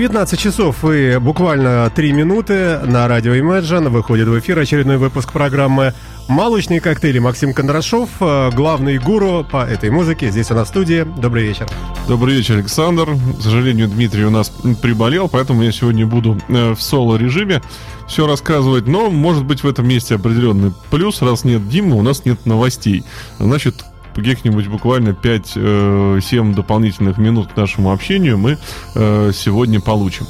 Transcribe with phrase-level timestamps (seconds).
[0.00, 5.92] 19 часов и буквально 3 минуты на радио Imagine выходит в эфир очередной выпуск программы
[6.26, 7.18] «Молочные коктейли».
[7.18, 11.06] Максим Кондрашов, э, главный гуру по этой музыке, здесь у нас в студии.
[11.20, 11.68] Добрый вечер.
[12.08, 13.10] Добрый вечер, Александр.
[13.38, 17.60] К сожалению, Дмитрий у нас приболел, поэтому я сегодня буду э, в соло-режиме
[18.08, 18.86] все рассказывать.
[18.86, 21.20] Но, может быть, в этом месте определенный плюс.
[21.20, 23.04] Раз нет Димы, у нас нет новостей.
[23.38, 28.58] Значит, каких-нибудь буквально 5-7 э, дополнительных минут к нашему общению мы
[28.94, 30.26] э, сегодня получим.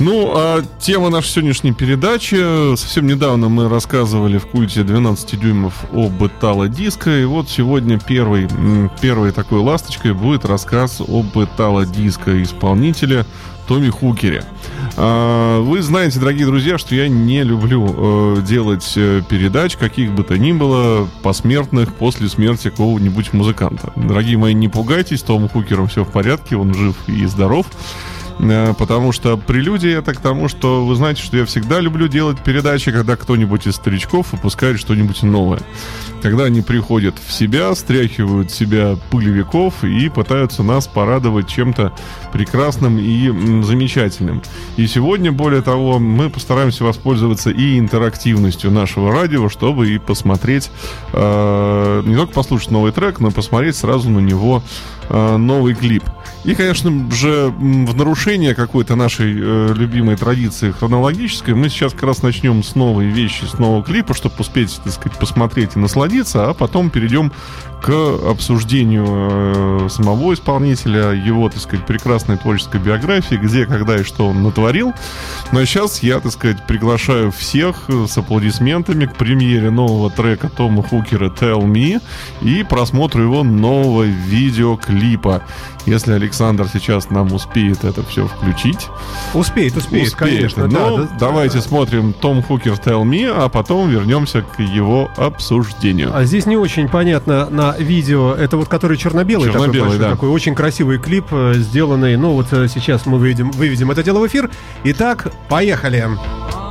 [0.00, 2.74] Ну, а тема нашей сегодняшней передачи.
[2.76, 7.10] Совсем недавно мы рассказывали в культе 12 дюймов об Итало-диско.
[7.20, 8.48] И вот сегодня первый,
[9.00, 13.24] первой такой ласточкой будет рассказ об Итало-диско исполнителя
[13.66, 14.44] Томми Хукере.
[14.96, 20.22] А, вы знаете, дорогие друзья, что я не люблю э, делать э, передач, каких бы
[20.22, 23.92] то ни было, посмертных после смерти какого-нибудь музыканта.
[23.96, 27.66] Дорогие мои, не пугайтесь, Том Хукером все в порядке, он жив и здоров.
[28.38, 32.38] Э, потому что прелюдия это к тому, что вы знаете, что я всегда люблю делать
[32.42, 35.60] передачи, когда кто-нибудь из старичков выпускает что-нибудь новое.
[36.22, 41.92] Когда они приходят в себя, стряхивают себя пылевиков и пытаются нас порадовать чем-то
[42.32, 44.42] прекрасным и замечательным.
[44.76, 50.70] И сегодня, более того, мы постараемся воспользоваться и интерактивностью нашего радио, чтобы и посмотреть,
[51.12, 54.62] э, не только послушать новый трек, но и посмотреть сразу на него
[55.10, 56.04] новый клип.
[56.44, 62.22] И, конечно же, в нарушение какой-то нашей э, любимой традиции хронологической, мы сейчас как раз
[62.22, 66.52] начнем с новой вещи, с нового клипа, чтобы успеть, так сказать, посмотреть и насладиться, а
[66.52, 67.32] потом перейдем
[67.80, 67.90] к
[68.30, 74.42] обсуждению э, самого исполнителя, его, так сказать, прекрасной творческой биографии, где, когда и что он
[74.42, 74.88] натворил.
[74.88, 74.94] Но
[75.52, 80.82] ну, а сейчас я, так сказать, приглашаю всех с аплодисментами к премьере нового трека Тома
[80.82, 82.02] Хукера «Tell Me»
[82.42, 84.93] и просмотру его нового видеоклипа.
[85.86, 88.88] Если Александр сейчас нам успеет это все включить.
[89.34, 90.14] Успеет, успеет, успеет.
[90.14, 90.66] конечно.
[90.66, 91.62] Но да, давайте да.
[91.62, 96.16] смотрим Том Хукер Tell Me, а потом вернемся к его обсуждению.
[96.16, 98.34] А здесь не очень понятно на видео.
[98.34, 100.10] Это вот который черно-белый, черно-белый такой, большой, да.
[100.10, 102.16] такой очень красивый клип, э, сделанный.
[102.16, 104.50] Ну вот э, сейчас мы выведем, выведем это дело в эфир.
[104.84, 105.84] Итак, поехали.
[105.84, 106.63] Поехали.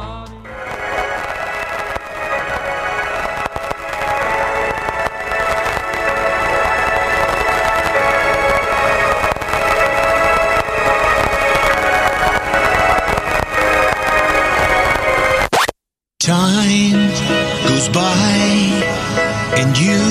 [19.77, 20.01] you.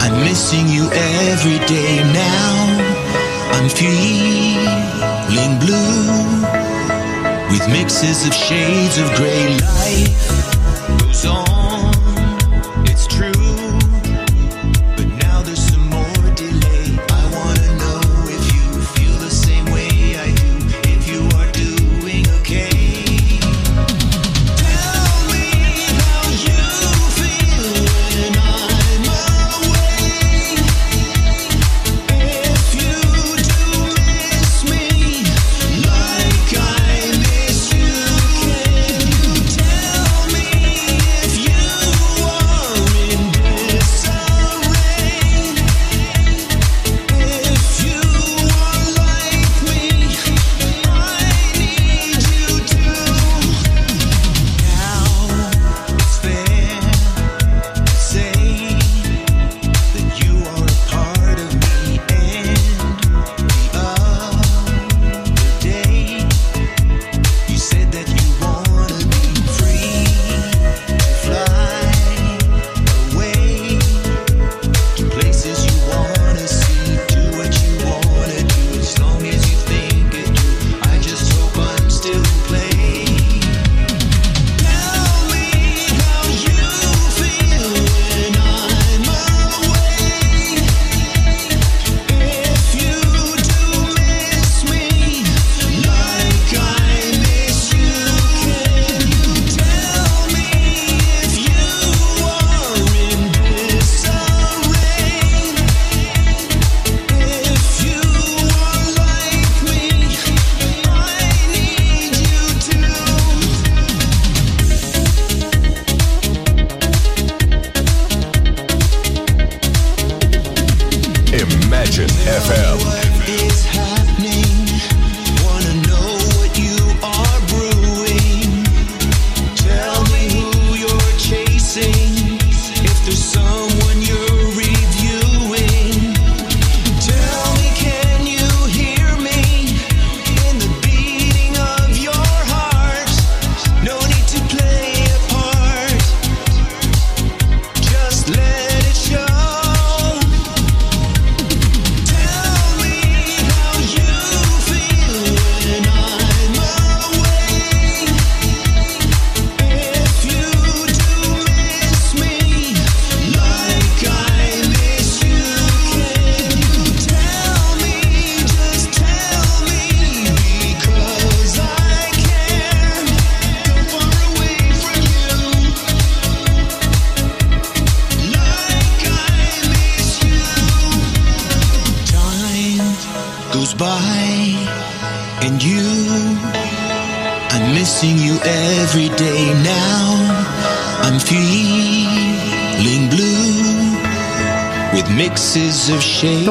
[0.00, 2.54] I'm missing you every day now.
[3.56, 6.08] I'm feeling blue
[7.50, 10.47] with mixes of shades of gray light.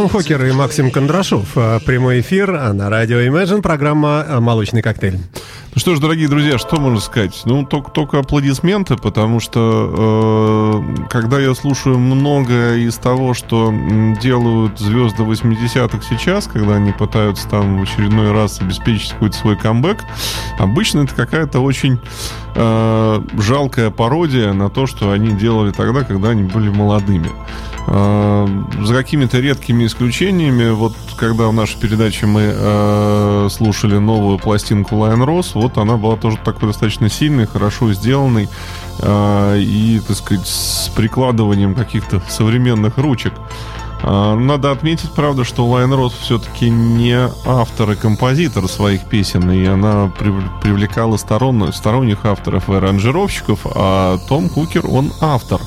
[0.10, 1.56] Хокер и Максим Кондрашов.
[1.56, 3.62] Э, Прямой эфир а на радио Imagine.
[3.62, 5.18] Программа э, «Молочный коктейль».
[5.78, 7.40] Ну что ж, дорогие друзья, что можно сказать?
[7.46, 13.74] Ну, только, только аплодисменты, потому что э, когда я слушаю многое из того, что
[14.20, 20.04] делают звезды 80-х сейчас, когда они пытаются там в очередной раз обеспечить какой-то свой камбэк,
[20.58, 22.00] обычно это какая-то очень
[22.58, 27.30] э, жалкая пародия на то, что они делали тогда, когда они были молодыми.
[27.88, 28.48] Э,
[28.82, 35.26] За какими-то редкими исключениями, вот когда в нашей передаче мы э, слушали новую пластинку Lion
[35.26, 38.50] Rose, вот она была тоже такой достаточно сильной, хорошо сделанной
[39.00, 43.34] э, и, так сказать, с прикладыванием каких-то современных ручек.
[44.04, 49.66] А, Надо отметить, правда, что Лайн Рос все-таки не автор и композитор своих песен, и
[49.66, 55.60] она прив- привлекала сторон- сторонних авторов и аранжировщиков, а Том Кукер, он автор.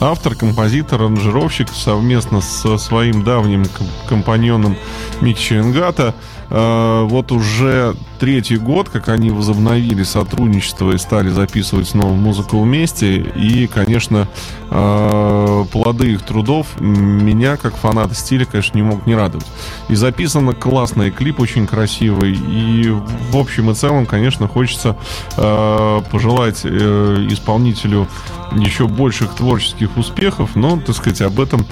[0.00, 4.76] Автор, композитор, аранжировщик совместно со своим давним ком- компаньоном
[5.20, 12.14] Микки Черенгата э, вот уже третий год, как они возобновили сотрудничество и стали записывать снова
[12.14, 13.16] музыку вместе.
[13.16, 14.28] И, конечно,
[14.70, 19.46] э, плоды их трудов меня, как фаната стиля, конечно, не мог не радовать.
[19.88, 22.32] И записано классно, и клип очень красивый.
[22.32, 22.88] И
[23.30, 24.96] в общем и целом, конечно, хочется
[25.36, 28.08] э, пожелать э, исполнителю
[28.52, 31.66] еще больших творческих успехов, но, так сказать, об этом,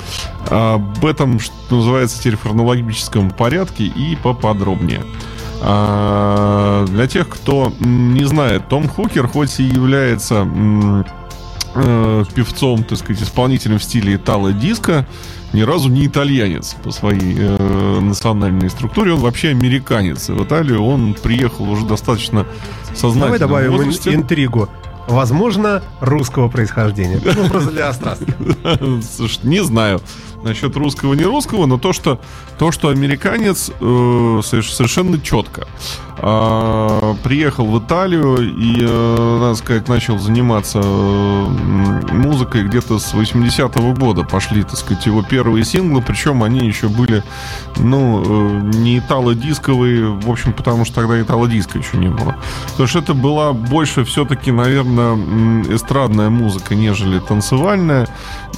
[0.50, 4.71] об этом, что называется, теперь в хронологическом порядке и поподробнее.
[5.64, 10.46] А, для тех, кто не знает, Том Хукер хоть и является
[11.74, 15.06] э, певцом, так сказать, исполнителем в стиле итало-диско,
[15.52, 20.30] ни разу не итальянец по своей э, национальной структуре, он вообще американец.
[20.30, 22.44] И в Италию он приехал уже достаточно
[22.94, 23.20] сознательно.
[23.20, 24.14] Давай добавим возрасте.
[24.14, 24.68] интригу.
[25.06, 27.20] Возможно, русского происхождения.
[27.24, 28.34] Ну, просто для острастки.
[29.46, 30.00] Не знаю
[30.42, 32.20] насчет русского не русского, но то, что
[32.58, 35.66] то, что американец э, соверш- совершенно четко
[36.24, 41.46] а, приехал в Италию и, э, надо сказать, начал заниматься э,
[42.12, 44.22] музыкой где-то с 80-го года.
[44.22, 47.24] Пошли, так сказать, его первые синглы, причем они еще были,
[47.76, 52.36] ну, э, не итало-дисковые, в общем, потому что тогда итало-диска еще не было.
[52.70, 55.16] Потому что это была больше все-таки, наверное,
[55.74, 58.06] эстрадная музыка, нежели танцевальная.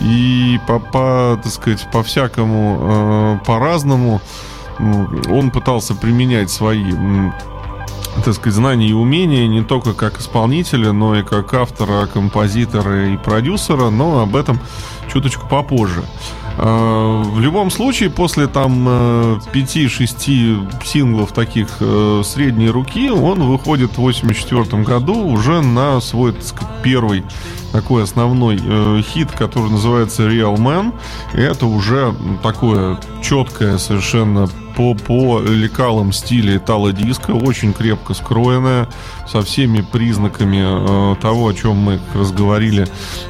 [0.00, 4.20] И по, по так сказать, по-всякому, э, по-разному
[4.78, 6.92] м, он пытался применять свои
[8.24, 13.16] так сказать, знания и умения не только как исполнителя, но и как автора, композитора и
[13.16, 14.60] продюсера, но об этом
[15.12, 16.04] чуточку попозже.
[16.58, 23.92] Э, В любом случае, после там э, 5-6 синглов таких э, средней руки, он выходит
[23.92, 27.24] в 84 году уже на свой, так сказать, первый
[27.72, 30.92] такой основной э, хит, который называется Real Man.
[31.34, 38.88] И это уже такое четкое совершенно по, по лекалам стиля итало-диско, очень крепко скроенная,
[39.26, 40.62] со всеми признаками
[41.12, 42.86] э, того, о чем мы как раз говорили.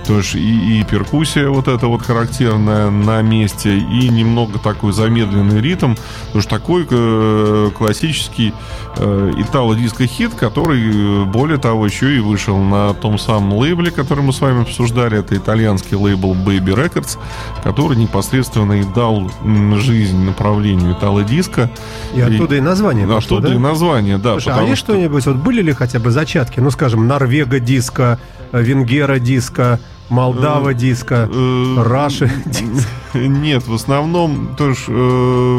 [0.06, 5.60] То есть и, и перкуссия вот эта вот характерная на месте, и немного такой замедленный
[5.60, 5.94] ритм.
[6.26, 8.52] Потому что такой э, классический
[8.96, 14.32] э, итало-диско-хит, который, э, более того, еще и вышел на том самом лейбле, который мы
[14.32, 15.18] с вами обсуждали.
[15.18, 17.18] Это итальянский лейбл Baby Records,
[17.62, 19.30] который непосредственно и дал
[19.76, 20.96] жизнь направлению
[21.40, 21.70] итало-диско.
[22.14, 23.06] И оттуда и название.
[23.06, 23.54] Пошло, оттуда да?
[23.54, 24.32] и название, да.
[24.32, 28.18] Слушай, а есть что- что-нибудь, вот были ли хотя бы зачатки, ну, скажем, Норвега диска,
[28.52, 32.88] э, Венгера диска, Молдава диска, Э, Раши диска?
[33.14, 35.58] Нет, в основном тоже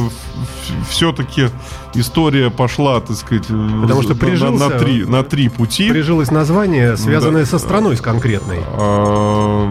[0.90, 1.50] все-таки
[1.94, 5.90] история пошла, так сказать, э, Потому что на- прижился- на, три, на три пути.
[5.90, 7.50] Прижилось название, связанное Да.
[7.50, 8.60] со страной с конкретной.
[8.68, 9.70] А,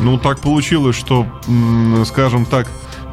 [0.00, 1.26] Ну, так получилось, что,
[2.06, 2.68] скажем так,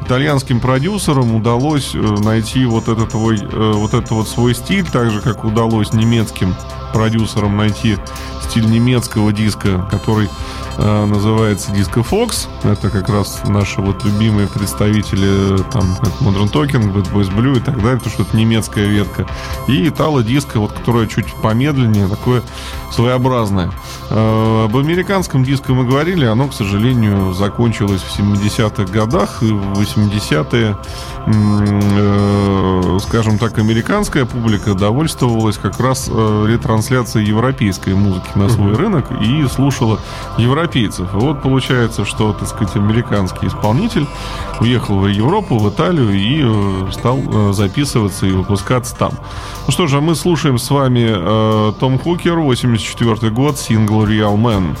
[0.06, 5.10] итальянским продюсерам удалось э, найти вот этот, твой, э, вот этот вот свой стиль, так
[5.10, 6.54] же, как удалось немецким
[6.92, 7.98] продюсерам найти
[8.56, 10.30] стиль немецкого диска, который
[10.78, 12.48] э, называется диско Fox.
[12.62, 17.58] Это как раз наши вот любимые представители, э, там, это Modern Talking, Bad Boys Blue
[17.58, 19.26] и так далее, потому что это немецкая ветка.
[19.68, 22.42] И итало диско, вот, которая чуть помедленнее, такое
[22.90, 23.70] своеобразное.
[24.10, 29.78] Э, об американском диско мы говорили, оно, к сожалению, закончилось в 70-х годах, и в
[29.78, 30.76] 80-е,
[31.26, 38.76] э, скажем так, американская публика довольствовалась как раз э, ретрансляцией европейской музыки на свой mm-hmm.
[38.76, 39.98] рынок и слушала
[40.38, 41.12] европейцев.
[41.14, 44.06] И вот получается, что, так сказать, американский исполнитель
[44.60, 49.12] уехал в Европу, в Италию и стал записываться и выпускаться там.
[49.66, 54.76] Ну что же, а мы слушаем с вами Том Хукер, 84 год, сингл Real Man.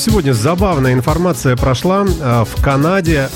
[0.00, 2.04] Сегодня забавная информация прошла.
[2.04, 3.28] Э, в Канаде,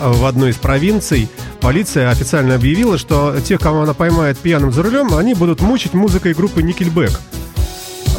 [0.00, 1.28] э, в одной из провинций,
[1.60, 6.32] полиция официально объявила, что тех, кого она поймает пьяным за рулем, они будут мучить музыкой
[6.32, 7.12] группы Nickelback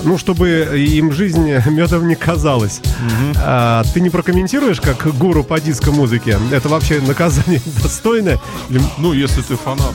[0.03, 2.79] ну, чтобы им жизнь медом не казалась.
[2.79, 3.33] Угу.
[3.37, 6.37] А, ты не прокомментируешь, как гуру по диско-музыке?
[6.51, 8.39] Это вообще наказание достойное?
[8.97, 9.93] Ну, если ты фанат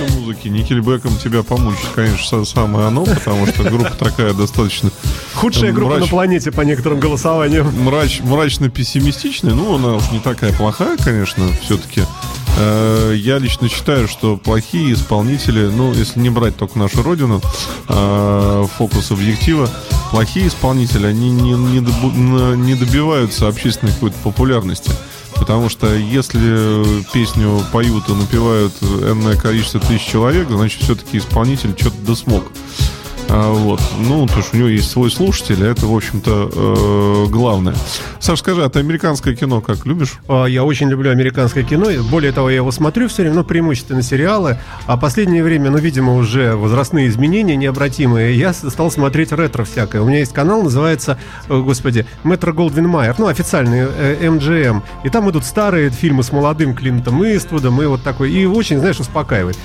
[0.00, 4.90] э, диско-музыки, Никельбеком тебя помучить, конечно, самое оно, потому что группа такая достаточно...
[5.34, 7.66] Худшая группа на планете по некоторым голосованиям.
[7.84, 8.20] Мрач...
[8.20, 12.02] Мрачно-пессимистичная, ну, она уж не такая плохая, конечно, все-таки.
[12.58, 17.40] Э, я лично считаю, что плохие исполнители, ну, если не брать только нашу родину,
[17.88, 19.68] э, фокус объектива,
[20.10, 24.90] плохие исполнители, они не, не, не добиваются общественной какой-то популярности.
[25.40, 31.96] Потому что если песню поют и напевают энное количество тысяч человек, значит, все-таки исполнитель что-то
[32.02, 32.44] досмог.
[33.32, 33.80] А, вот.
[34.00, 37.74] Ну, потому что у него есть свой слушатель, а это, в общем-то, э, главное.
[38.18, 40.18] Саш, скажи, а ты американское кино как любишь?
[40.28, 41.86] А, я очень люблю американское кино.
[42.10, 44.58] Более того, я его смотрю все время, ну, преимущественно сериалы.
[44.86, 48.36] А последнее время, ну, видимо, уже возрастные изменения необратимые.
[48.36, 50.02] Я стал смотреть ретро всякое.
[50.02, 51.16] У меня есть канал, называется,
[51.48, 54.82] господи, Метро Голдвин Майер, ну, официальный э, MGM.
[55.04, 58.32] И там идут старые фильмы с молодым Клинтом Иствудом и вот такой.
[58.32, 59.56] И очень, знаешь, успокаивает.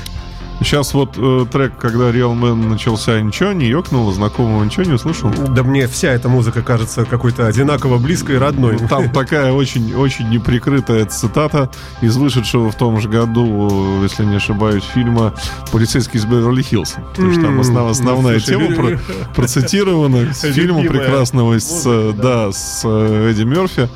[0.59, 5.29] Сейчас вот э, трек, когда Real Man начался, ничего не ёкнуло, знакомого ничего не услышал?
[5.29, 8.77] Да мне вся эта музыка кажется какой-то одинаково близкой и родной.
[8.77, 11.69] Там такая очень-очень неприкрытая цитата
[12.01, 15.33] из вышедшего в том же году, если не ошибаюсь, фильма
[15.71, 16.95] «Полицейский из Беверли-Хиллз».
[17.11, 18.99] Потому что там основ, основная тема про,
[19.35, 23.89] процитирована с фильма прекрасного с, да, с э, Эдди Мерфи.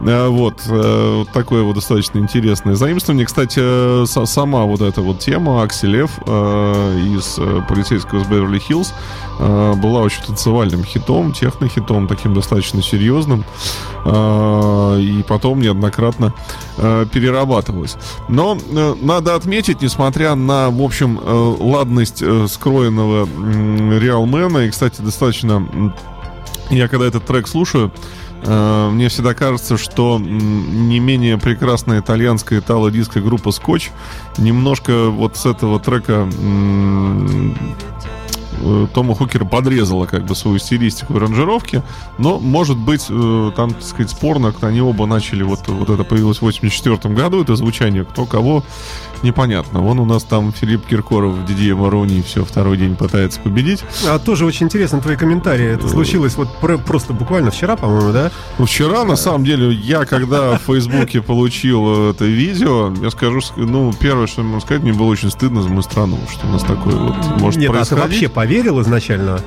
[0.00, 3.26] Э, Вот, э, вот такое вот достаточно интересное заимствование.
[3.26, 7.38] Кстати, э, са- сама вот эта вот тема Акселев из
[7.68, 8.92] полицейского с Беверли-Хиллз
[9.38, 13.44] была очень танцевальным хитом, техно-хитом, таким достаточно серьезным.
[14.06, 16.34] И потом неоднократно
[16.76, 17.96] перерабатывалась.
[18.28, 18.58] Но
[19.00, 21.20] надо отметить, несмотря на, в общем,
[21.60, 23.26] ладность скроенного
[23.98, 25.92] Реалмена, и, кстати, достаточно...
[26.70, 27.90] Я когда этот трек слушаю,
[28.44, 33.90] мне всегда кажется, что не менее прекрасная итальянская итало-диско группа Скотч
[34.38, 37.50] немножко вот с этого трека э,
[38.94, 41.82] Тома Хукера подрезала как бы свою стилистику и аранжировки,
[42.18, 46.04] но, может быть, э, там, так сказать, спорно, как они оба начали, вот, вот это
[46.04, 48.62] появилось в 84 году, это звучание, кто кого,
[49.22, 49.80] непонятно.
[49.80, 53.82] Вон у нас там Филипп Киркоров, Дидье Марони, все, второй день пытается победить.
[54.06, 55.66] А тоже очень интересно твои комментарии.
[55.66, 58.30] Это случилось вот про- просто буквально вчера, по-моему, да?
[58.58, 63.52] Ну, вчера, на самом деле, я, когда в Фейсбуке получил это видео, я скажу, ск-
[63.64, 66.50] ну, первое, что я могу сказать, мне было очень стыдно за мою страну, что у
[66.50, 68.04] нас такое вот может Нет, а ты происходить.
[68.04, 69.40] вообще поверил изначально?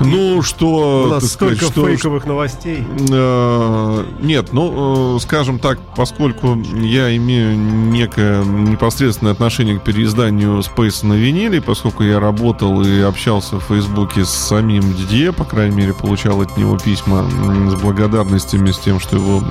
[0.00, 2.86] Ну, что, У нас так сказать, столько что, фейковых новостей.
[3.10, 11.04] Э, Нет, ну, э, скажем так, поскольку я имею некое непосредственное отношение к переизданию Space
[11.04, 15.92] на виниле, поскольку я работал и общался в Фейсбуке с самим Дидье, по крайней мере,
[15.92, 17.28] получал от него письма
[17.68, 19.42] с благодарностями, с тем, что его,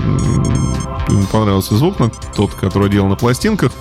[1.10, 1.98] ему понравился звук,
[2.36, 3.74] тот, который делал на пластинках,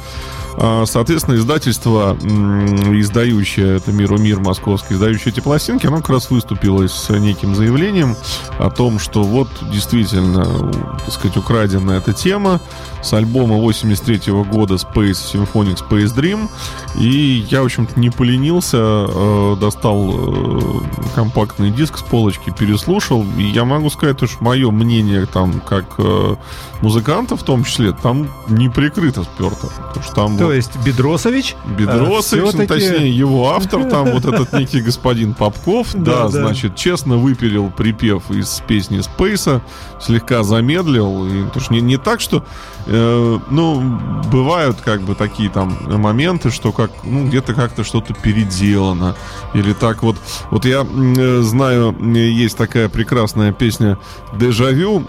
[0.57, 7.11] Соответственно, издательство, издающее, это «Миру мир» московский, издающее эти пластинки, оно как раз выступило с
[7.11, 8.17] неким заявлением
[8.59, 10.73] о том, что вот действительно,
[11.05, 12.61] так сказать, украдена эта тема
[13.03, 16.49] с альбома 83 года Space Symphonic Space Dream.
[16.97, 20.61] И я, в общем-то, не поленился, э, достал э,
[21.15, 23.25] компактный диск с полочки, переслушал.
[23.37, 26.37] И я могу сказать, что мое мнение там, как э,
[26.81, 29.69] музыканта в том числе, там не прикрыто сперто.
[29.89, 31.57] Потому что там То есть Бедросович?
[31.79, 37.71] Бедросович, ну, точнее, его автор, там вот этот некий господин Попков, Да, значит, честно выпилил
[37.71, 39.63] припев из песни Спейса,
[40.01, 42.45] слегка замедлил, и, потому что не, не так, что,
[42.87, 43.99] э, ну,
[44.31, 49.17] бывают как бы такие там моменты, что как, ну, где-то как-то что-то переделано,
[49.55, 50.17] или так вот,
[50.51, 53.99] вот я э, знаю, э, есть такая прекрасная песня
[54.35, 55.05] «Дежавю»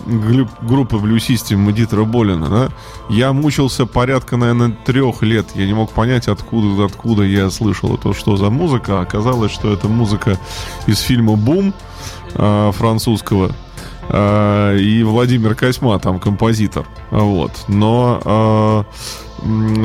[0.61, 2.69] группы Blue System Дитера Болина, да,
[3.09, 5.45] я мучился порядка, наверное, трех лет.
[5.55, 9.01] Я не мог понять, откуда, откуда я слышал это, что за музыка.
[9.01, 10.39] Оказалось, что это музыка
[10.87, 11.73] из фильма «Бум»
[12.35, 13.51] а, французского.
[14.09, 16.87] А, И Владимир Косьма там композитор.
[17.11, 17.51] Вот.
[17.67, 18.85] Но, а,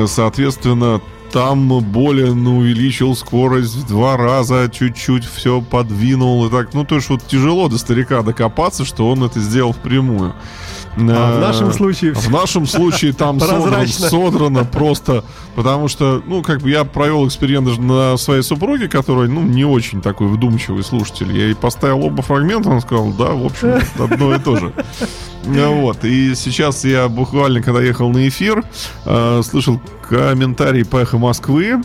[0.07, 1.01] соответственно,
[1.33, 6.75] там Болин увеличил скорость в два раза, чуть-чуть все подвинул и так.
[6.75, 10.35] Ну, то есть вот тяжело до старика докопаться, что он это сделал впрямую.
[10.95, 14.09] А в нашем случае В нашем случае там содран- Прозрачно.
[14.09, 15.23] содрано просто,
[15.55, 19.65] потому что, ну, как бы я провел эксперимент даже на своей супруге, которая, ну, не
[19.65, 21.35] очень такой вдумчивый слушатель.
[21.35, 24.71] Я ей поставил оба фрагмента, он сказал, да, в общем, одно и то же.
[25.45, 28.63] Ну, Вот, и сейчас я буквально, когда ехал на эфир,
[29.05, 31.81] э, слышал комментарий по эхо Москвы,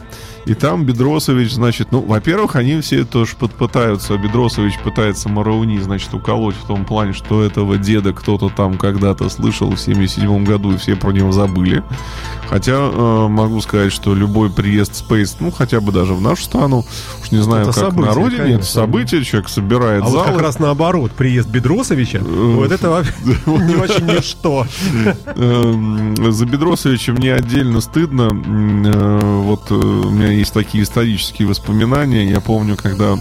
[0.46, 6.12] и там Бедросович, значит, ну, во-первых, они все тоже под- пытаются, Бедросович пытается Марауни, значит,
[6.12, 10.76] уколоть в том плане, что этого деда кто-то там когда-то слышал в 77 году, и
[10.76, 11.82] все про него забыли.
[12.48, 16.84] Хотя э, могу сказать, что любой приезд Space, ну, хотя бы даже в нашу страну,
[17.22, 18.64] уж не знаю, Это как событие, на родине, это конечно.
[18.72, 20.32] событие, человек собирает А вот залы.
[20.32, 23.12] как раз наоборот, приезд Бедросовича, вот это вообще
[23.46, 24.66] не очень ничто.
[25.36, 28.28] Эм, За Бедросовича мне отдельно стыдно.
[28.32, 32.30] Э, Вот э, у меня есть такие исторические воспоминания.
[32.30, 33.16] Я помню, когда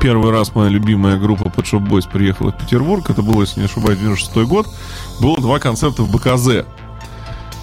[0.00, 3.66] первый раз моя любимая группа Pet Shop Boys приехала в Петербург, это было, если не
[3.66, 4.66] ошибаюсь, 96 год,
[5.20, 6.64] было два концерта в БКЗ.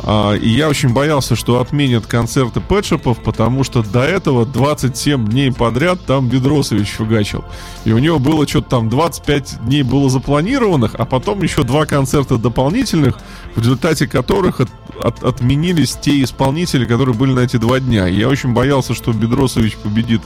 [0.04, 5.52] А, И я очень боялся, что отменят концерты Пэтшопов, потому что до этого 27 дней
[5.52, 7.44] подряд там Бедросович фигачил.
[7.86, 12.38] И у него было что-то там 25 дней было запланированных, а потом еще два концерта
[12.38, 13.18] дополнительных,
[13.56, 14.70] в результате которых от-
[15.02, 18.08] от- отменились те исполнители, которые были на эти два дня.
[18.08, 20.22] И я очень боялся, что Бедросович победит,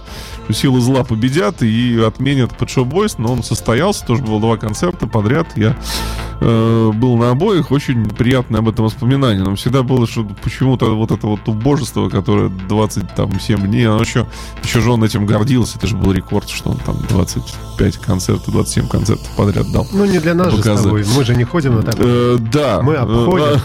[0.46, 5.08] что силы зла победят и отменят Shop Boys, но он состоялся, тоже было два концерта
[5.08, 5.48] подряд.
[5.56, 5.76] Я
[6.40, 9.44] э, был на обоих, очень приятное об этом воспоминание.
[9.44, 14.26] Но всегда было, что почему-то вот это вот убожество, которое 27 дней, оно еще,
[14.64, 15.78] еще же он этим гордился.
[15.78, 19.88] Это же был рекорд, что он там 25 концертов, 27 концертов подряд дал.
[19.92, 20.84] Ну, не для нас же с Показы.
[20.84, 21.06] тобой.
[21.16, 22.36] Мы же не ходим на такое.
[22.36, 22.82] Э, да.
[22.82, 23.62] Мы обходим.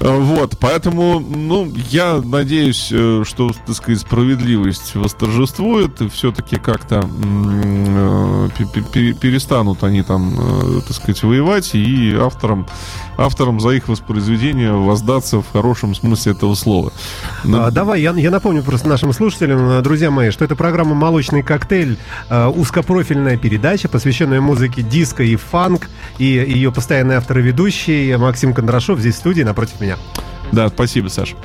[0.00, 7.00] Э, Вот, поэтому, ну, я надеюсь, э, что, так сказать, справедливость восторжествует, и все-таки как-то
[7.00, 8.48] э,
[9.20, 12.66] перестанут они там, э, так сказать, воевать, и авторам,
[13.16, 16.92] авторам за их воспроизведение воздаться в хорошем смысле этого слова.
[17.44, 20.94] Но- А, давай, я, я напомню просто нашим слушателям, э, друзья мои, что это программа
[20.94, 21.98] «Молочный коктейль»,
[22.28, 28.52] э, узкопрофильная передача, посвященная музыке диско и фанк, и ее постоянный автор и ведущий Максим
[28.54, 29.96] Кондрашов здесь в студии напротив меня.
[30.52, 31.36] Да, спасибо, Саша.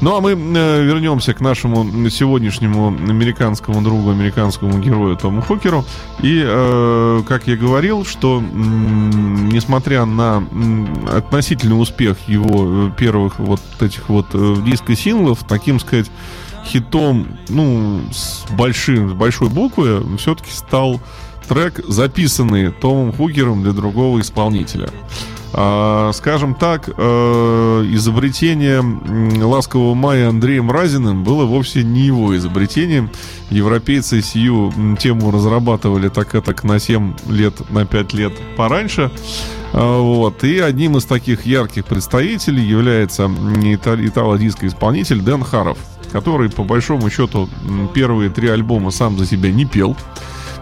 [0.00, 0.34] Ну а мы э,
[0.84, 5.84] вернемся к нашему сегодняшнему американскому другу, американскому герою Тому Хокеру.
[6.22, 13.38] И, э, как я говорил, что м, несмотря на м, относительный успех его э, первых
[13.38, 16.10] вот этих вот э, диско-синглов, таким сказать,
[16.66, 21.00] хитом, ну, с, большим, с большой буквы, все-таки стал
[21.46, 24.90] трек, записанный Томом Хукером для другого исполнителя.
[25.58, 28.82] А, скажем так, э, изобретение
[29.42, 33.10] «Ласкового мая» Андреем Разиным было вовсе не его изобретением.
[33.48, 39.10] Европейцы сию тему разрабатывали так и так на 7 лет, на 5 лет пораньше.
[39.72, 40.44] А, Вот.
[40.44, 45.78] И одним из таких ярких представителей является м, итал- итало-диско-исполнитель Дэн Харов,
[46.12, 47.48] который, по большому счету,
[47.94, 49.96] первые три альбома сам за себя не пел.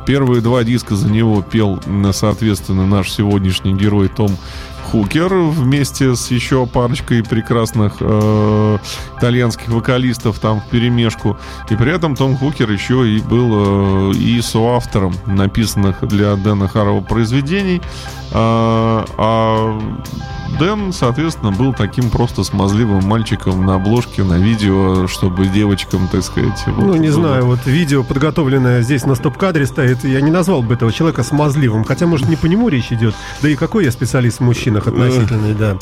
[0.06, 1.80] Первые два диска за него пел,
[2.12, 4.36] соответственно, наш сегодняшний герой Том
[4.94, 8.78] Хукер вместе с еще парочкой прекрасных э,
[9.18, 11.36] итальянских вокалистов там в перемешку.
[11.68, 17.00] И при этом Том Хукер еще и был э, и соавтором написанных для Дэна Харова
[17.00, 17.82] произведений.
[18.32, 19.80] А, а
[20.58, 26.62] Дэн, соответственно, был таким просто смазливым мальчиком на обложке, на видео, чтобы девочкам, так сказать...
[26.66, 30.62] Ну, вот не было- знаю, вот видео, подготовленное здесь на стоп-кадре стоит, я не назвал
[30.62, 33.14] бы этого человека смазливым, хотя, может, не по нему речь идет.
[33.42, 35.78] Да и какой я специалист в мужчинах относительный, да.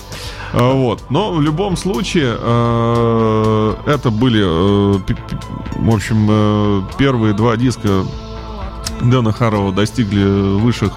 [0.52, 1.02] А, Вот.
[1.10, 4.98] Но в любом случае, э, это были, э,
[5.76, 8.04] в общем, э, первые два диска
[9.00, 10.24] Дэна Харова достигли
[10.58, 10.92] высших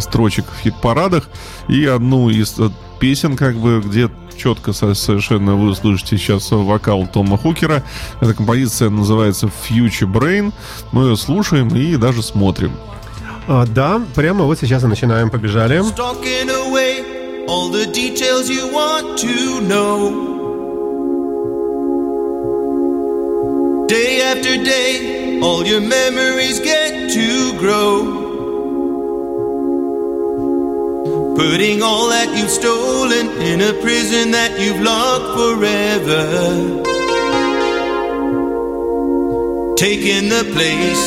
[0.00, 1.28] строчек в хит-парадах.
[1.68, 2.56] И одну из
[2.98, 7.82] песен, как бы, где четко со- совершенно вы слышите сейчас вокал Тома Хукера.
[8.20, 10.52] Эта композиция называется Future Brain.
[10.92, 12.72] Мы ее слушаем и даже смотрим.
[13.48, 15.78] А, да, прямо вот сейчас и начинаем, побежали.
[15.80, 20.26] Stalking away all the details you want to know.
[23.88, 28.24] Day after day, all your memories get to grow.
[31.36, 36.82] Putting all that you've stolen in a prison that you've locked forever.
[39.76, 41.06] Taking the place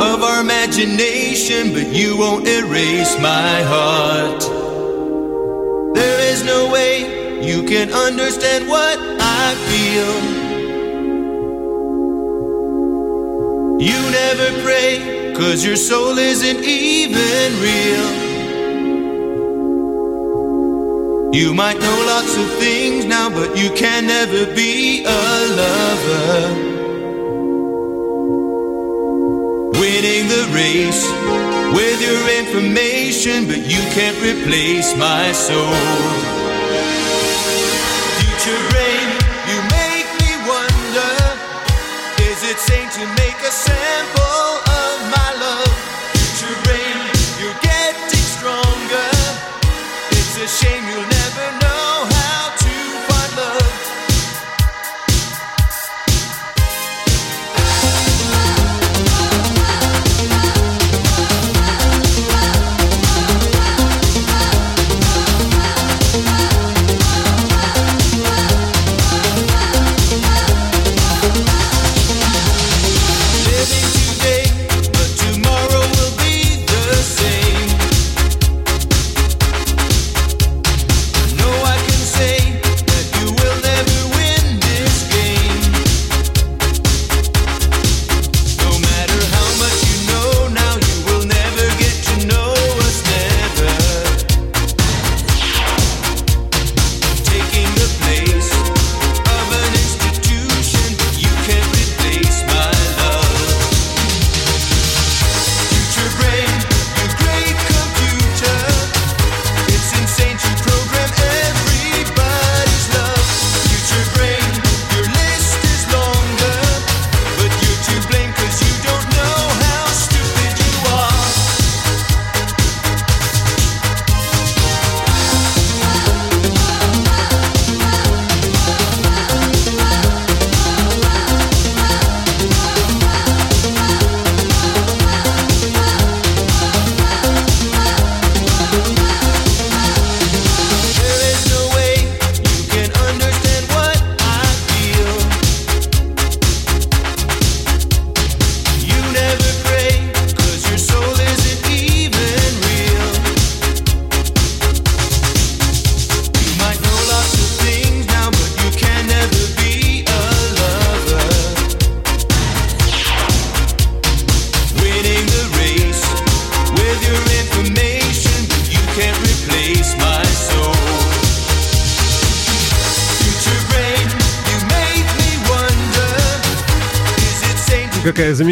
[0.00, 4.65] of our imagination, but you won't erase my heart.
[7.46, 10.12] You can understand what I feel.
[13.78, 18.26] You never pray, cause your soul isn't even real.
[21.34, 25.22] You might know lots of things now, but you can never be a
[25.62, 26.54] lover.
[29.78, 31.04] Winning the race
[31.76, 36.35] with your information, but you can't replace my soul.
[42.58, 44.25] It to make a sample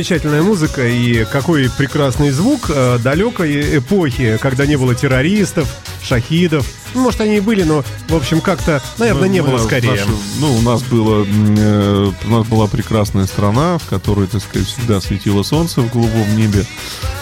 [0.05, 5.67] замечательная музыка и какой прекрасный звук э, далекой эпохи, когда не было террористов,
[6.03, 6.67] шахидов.
[6.93, 9.93] Ну, может, они и были, но, в общем, как-то, наверное, не Мы- было скорее.
[9.93, 14.69] нашу- ну, у нас было, э, у нас была прекрасная страна, в которой, так сказать,
[14.69, 16.67] всегда светило солнце в голубом небе.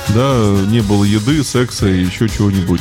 [0.08, 2.80] Да, не было еды, секса и еще чего-нибудь.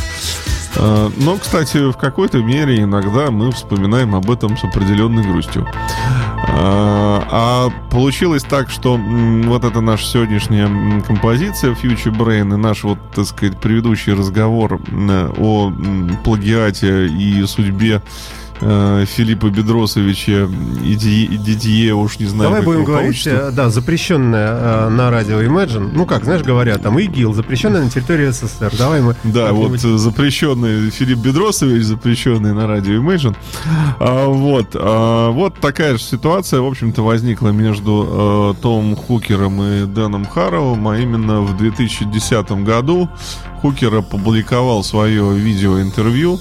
[0.77, 5.67] А, Но, кстати, в какой-то мере иногда мы вспоминаем об этом с определенной грустью.
[6.53, 12.99] А а получилось так, что вот эта наша сегодняшняя композиция Future Brain и наш вот,
[13.15, 14.81] так сказать, предыдущий разговор
[15.37, 15.71] о
[16.23, 18.01] плагиате и судьбе
[18.61, 20.47] э, Филиппа Бедросовича
[20.83, 25.09] и, Ди- и Дидье, уж не знаю, Давай будем говорить, э, да, запрещенная э, на
[25.09, 25.91] радио Imagine.
[25.93, 28.73] Ну как, знаешь, говорят, там ИГИЛ, запрещенная на территории СССР.
[28.77, 29.15] Давай мы...
[29.23, 33.35] Да, вот запрещенный Филипп Бедросович, запрещенный на радио Imagine.
[33.99, 39.85] А, вот, а, вот такая же ситуация, в общем-то, возникла между э, Томом Хукером и
[39.85, 43.09] Дэном Харровым, а именно в 2010 году
[43.61, 46.39] Хукер опубликовал свое видеоинтервью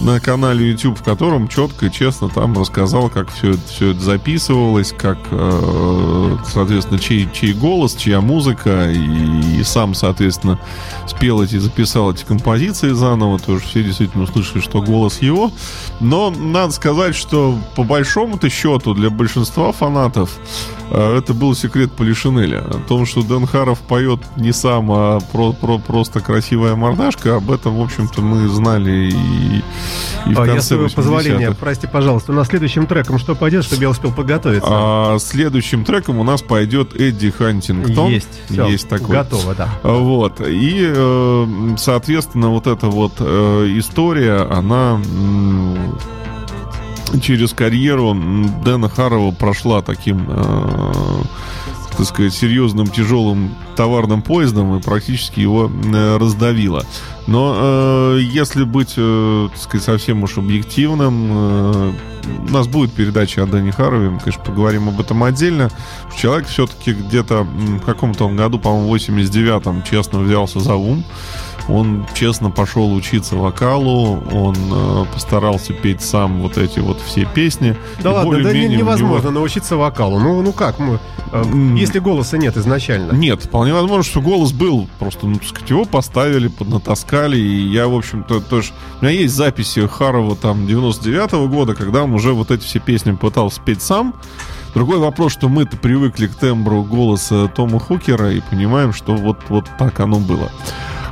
[0.00, 4.00] на канале YouTube, в котором четко и честно там рассказал, как все это, все это
[4.00, 10.58] записывалось, как, э, соответственно, чей, чей голос, чья музыка, и, и сам, соответственно,
[11.06, 15.50] спел эти, записал эти композиции заново, тоже все действительно услышали, что голос его.
[16.00, 20.38] Но надо сказать, что по большому-то счету для большинства фанатов
[20.90, 22.58] э, это был секрет Полишинеля.
[22.60, 27.50] О том, что Дэн Харов поет не сам, а про, про- просто красивая мордашка, об
[27.50, 29.62] этом, в общем-то, мы знали и,
[30.26, 30.94] и А, я, с твоего 80-х.
[30.96, 34.68] позволения, прости, пожалуйста, у нас следующим треком что пойдет, чтобы я успел подготовиться?
[34.70, 38.10] А следующим треком у нас пойдет Эдди Хантингтон.
[38.10, 39.16] Есть, всё, Есть такой.
[39.16, 39.68] Готово, да.
[39.82, 40.40] А, Вот.
[40.40, 41.46] И, э,
[41.78, 45.00] соответственно, вот эта вот э, история, она
[47.22, 48.16] через карьеру
[48.64, 50.92] Дэна Харрова прошла таким, э,
[51.96, 56.84] так сказать, серьезным, тяжелым товарным поездом и практически его э, раздавила.
[57.26, 61.92] Но э, если быть, э, так сказать, совсем уж объективным, э,
[62.48, 65.70] у нас будет передача о Дэне Харрове, мы, конечно, поговорим об этом отдельно.
[66.16, 71.04] Человек все-таки где-то в каком-то году, по-моему, в 89-м честно взялся за ум.
[71.68, 77.76] Он честно пошел учиться вокалу, он э, постарался петь сам вот эти вот все песни.
[78.02, 80.18] Да ладно, да не- у него- невозможно научиться вокалу.
[80.18, 80.98] Ну, ну как, мы,
[81.32, 81.42] э,
[81.76, 83.12] если голоса нет изначально?
[83.12, 84.88] Нет, вполне возможно, что голос был.
[84.98, 87.38] Просто, ну, так сказать, его поставили, поднатаскали.
[87.38, 88.72] И я, в общем-то, тоже...
[89.00, 93.12] У меня есть записи Харова там 99-го года, когда он уже вот эти все песни
[93.12, 94.14] пытался спеть сам.
[94.74, 99.66] Другой вопрос, что мы-то привыкли к тембру голоса Тома Хукера и понимаем, что вот, вот
[99.78, 100.50] так оно было.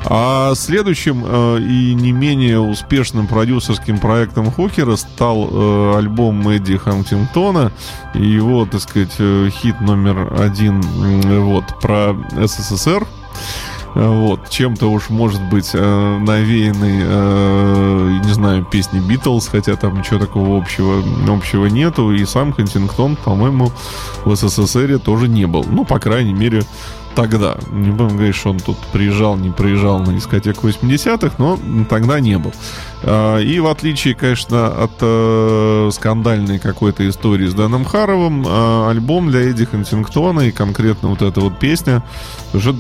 [0.04, 7.72] А следующим э, и не менее успешным продюсерским проектом Хукера стал э, альбом Эдди Хантингтона
[8.14, 10.80] и его, так сказать, э, хит номер один
[11.44, 13.06] вот, про СССР.
[13.94, 19.98] Э, Вот, чем-то уж может быть э, навеянный, э, не знаю, песни Битлз, хотя там
[19.98, 22.12] ничего такого общего, общего нету.
[22.12, 23.70] И сам Хантингтон, по-моему,
[24.24, 25.64] в СССР тоже не был.
[25.68, 26.62] Ну, по крайней мере,
[27.14, 27.56] тогда.
[27.70, 32.38] Не будем говорить, что он тут приезжал, не приезжал на дискотеку 80-х, но тогда не
[32.38, 32.52] был.
[33.04, 39.30] А, И в отличие, конечно, от э, скандальной какой-то истории с Дэном Харовым, а, альбом
[39.30, 42.02] для Эдди Хантингтона и конкретно вот эта вот песня,
[42.54, 42.74] уже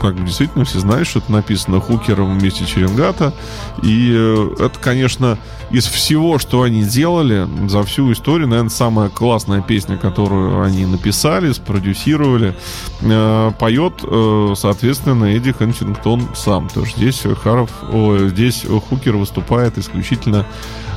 [0.00, 3.34] как бы действительно все знают, что это написано Хукером вместе Черенгата.
[3.82, 5.38] И э, это, конечно,
[5.70, 11.52] из всего, что они делали за всю историю, наверное, самая классная песня, которую они написали,
[11.52, 12.54] спродюсировали,
[13.02, 16.68] э, поет, э, соответственно, Эдди Хантингтон сам.
[16.68, 20.46] То есть здесь Харов, о, здесь Хукер выступает исключительно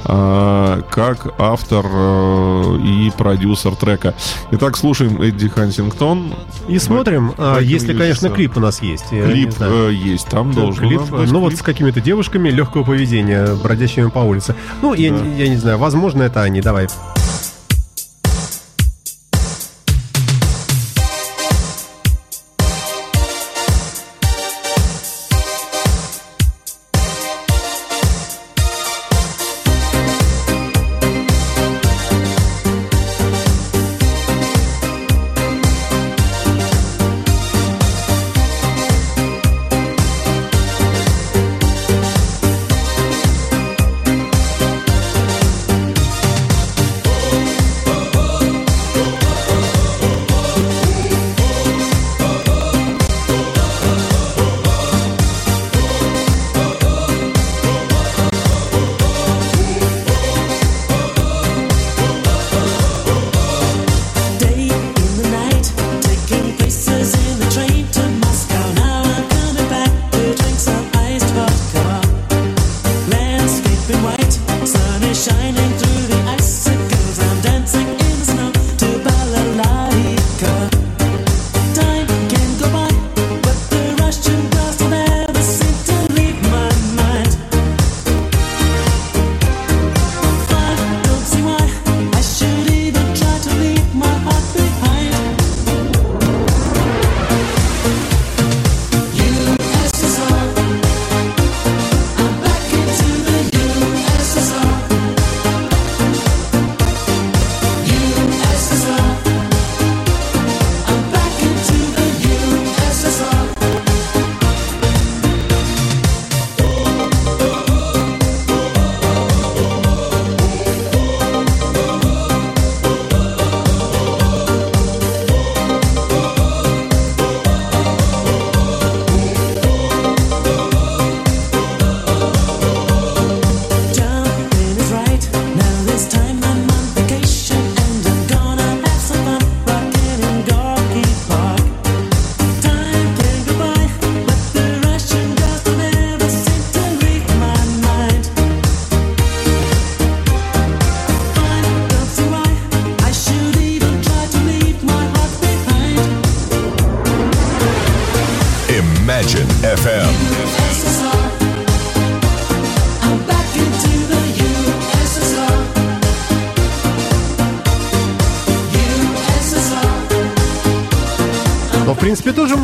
[0.05, 4.13] э, как автор э, и продюсер трека.
[4.51, 6.33] Итак, слушаем Эдди Хантингтон.
[6.67, 9.05] И смотрим, а, если, конечно, клип у нас есть.
[9.11, 13.55] Я Клип э, есть, там должен Клип, быть ну вот с какими-то девушками легкого поведения,
[13.55, 14.55] бродящими по улице.
[14.81, 15.25] Ну, я, Да.
[15.25, 16.61] я не знаю, возможно, это они.
[16.61, 16.87] Давай.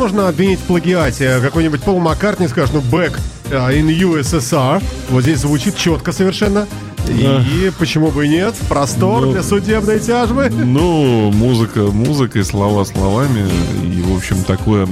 [0.08, 1.38] Можно обвинить в плагиате.
[1.42, 4.82] Какой-нибудь Пол Маккартни скажет, ну, back uh, in USSR.
[5.10, 6.66] Вот здесь звучит четко совершенно.
[7.08, 8.54] И почему бы и нет?
[8.70, 10.48] Простор Ну, для судебной тяжбы.
[10.48, 13.46] Ну, музыка музыкой, слова словами.
[13.84, 14.88] И, в общем, такое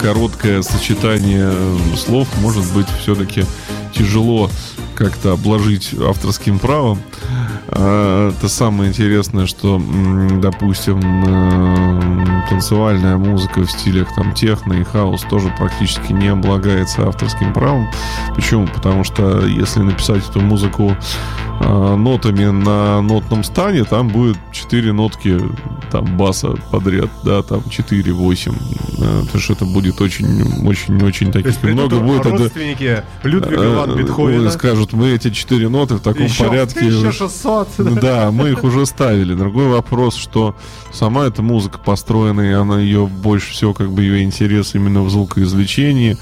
[0.00, 1.52] короткое сочетание
[1.96, 3.44] слов может быть все-таки
[3.94, 4.50] тяжело
[4.96, 6.98] как-то обложить авторским правом.
[7.74, 9.80] А, Это самое интересное, что,
[10.40, 17.52] допустим, э, танцевальная музыка в стилях там техно и хаус тоже практически не облагается авторским
[17.52, 17.88] правом.
[18.34, 18.66] Почему?
[18.66, 20.96] Потому что если написать эту музыку
[21.60, 25.38] нотами на нотном стане, там будет 4 нотки
[25.90, 28.52] там баса подряд, да, там 4-8.
[28.98, 32.20] э, Потому что это будет очень, очень, очень То есть таких много будет.
[32.26, 34.50] это- родственники Людвига Э, ван э, Бетховена.
[34.50, 36.80] скажут, мы эти четыре ноты в таком Еще порядке.
[36.80, 37.68] 1600.
[38.02, 39.34] Да, мы их уже ставили.
[39.34, 40.56] Другой вопрос, что
[40.92, 45.10] сама эта музыка построена, и она ее больше всего, как бы ее интерес именно в
[45.10, 46.16] звукоизвлечении,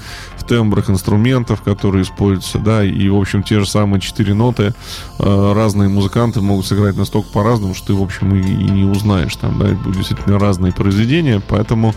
[0.51, 4.73] тембрах инструментов, которые используются, да, и, в общем, те же самые четыре ноты
[5.17, 9.33] э, разные музыканты могут сыграть настолько по-разному, что ты, в общем, и, и не узнаешь
[9.37, 11.95] там, да, будут действительно разные произведения, поэтому,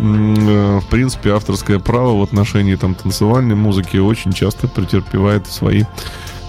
[0.00, 5.84] э, в принципе, авторское право в отношении там танцевальной музыки очень часто претерпевает свои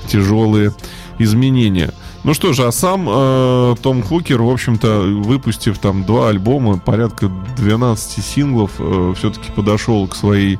[0.08, 0.74] тяжелые
[1.20, 1.94] изменения.
[2.24, 7.30] Ну что же, а сам э, Том Хукер, в общем-то, выпустив там два альбома, порядка
[7.58, 10.58] 12 синглов, э, все-таки подошел к своей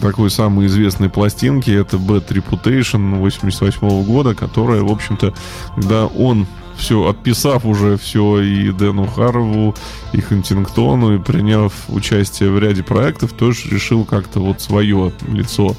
[0.00, 1.74] такой самой известной пластинке.
[1.74, 5.34] Это Bad Reputation 88 года, которая, в общем-то,
[5.76, 6.46] когда он
[6.76, 9.74] все, отписав уже все и Дэну Харву,
[10.12, 15.76] и Хантингтону, и приняв участие в ряде проектов, тоже решил как-то вот свое лицо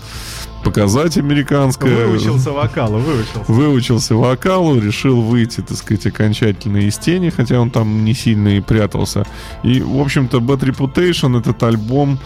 [0.66, 2.07] показать американское.
[2.07, 3.51] Выучился вокалу, выучился.
[3.51, 8.59] Выучился вокалу, решил выйти, так сказать, окончательно из тени, хотя он там не сильно и
[8.59, 9.26] прятался.
[9.63, 12.20] И, в общем-то, Bad Reputation, этот альбом,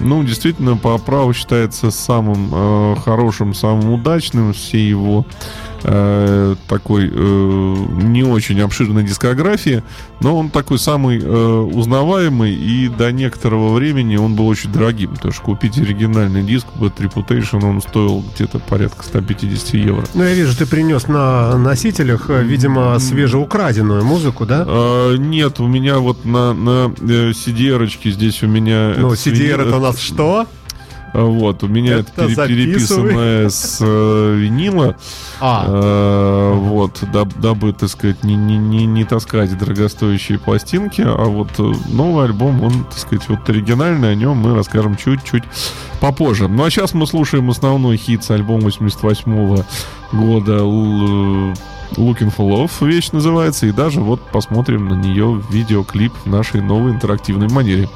[0.00, 4.54] ну, действительно, по праву считается самым э, хорошим, самым удачным.
[4.54, 5.26] Все его
[5.84, 9.82] э, такой э, не очень обширной дискографии,
[10.20, 15.14] но он такой самый э, узнаваемый, и до некоторого времени он был очень дорогим.
[15.14, 20.04] Потому что купить оригинальный диск Bad Reputation, он стоил где-то порядка 150 евро.
[20.14, 24.64] Ну, я вижу, ты принес на носителях, э, видимо, свежеукраденную музыку, да?
[24.66, 28.94] А, нет, у меня вот на, на э, CD-рочке здесь у меня...
[28.96, 30.46] Ну, CDR это у нас что?
[31.12, 34.96] Вот, у меня это, Это пере- переписанное с э, винила.
[35.40, 41.24] А, Э, вот, даб- дабы, так сказать, не, не, не, не таскать дорогостоящие пластинки, а
[41.26, 45.44] вот э, новый альбом, он, так сказать, вот оригинальный, о нем мы расскажем чуть-чуть
[46.00, 46.48] попозже.
[46.48, 49.64] Ну а сейчас мы слушаем основной хит с альбома 88
[50.12, 51.52] года Л-
[51.96, 56.92] Looking for Love, вещь называется, и даже вот посмотрим на нее видеоклип в нашей новой
[56.92, 57.88] интерактивной манере.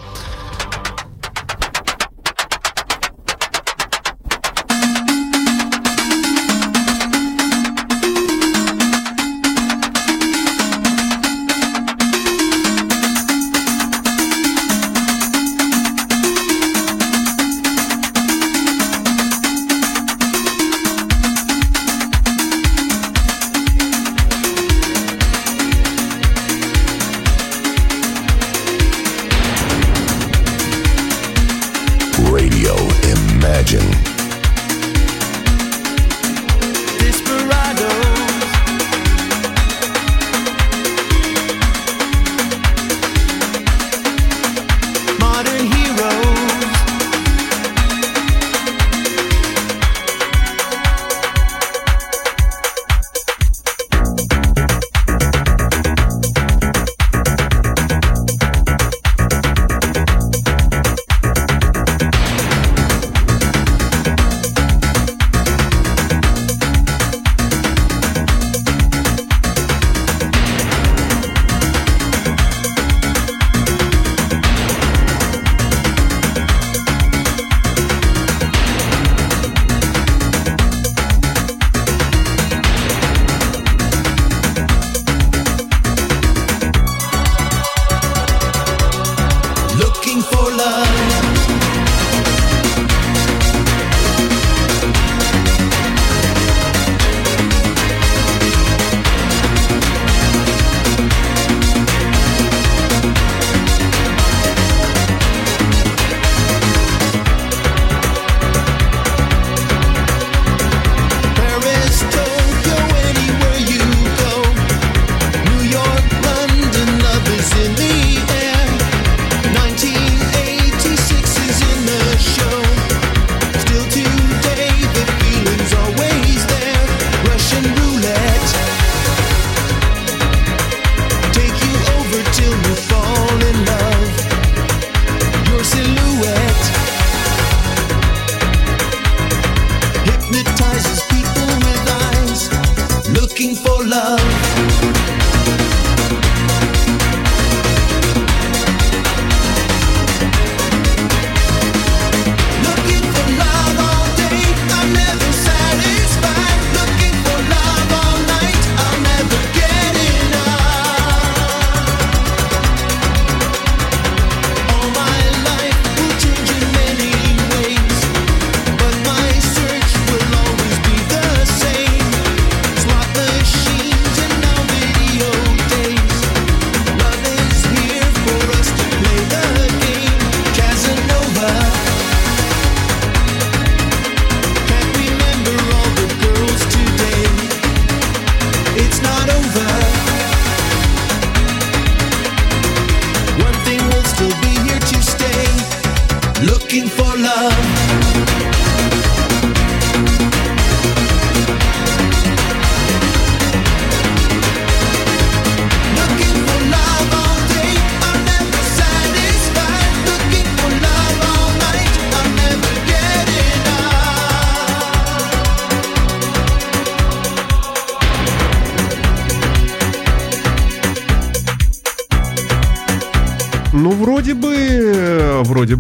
[196.77, 197.06] Looking for